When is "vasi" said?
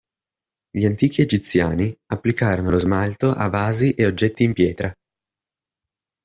3.49-3.91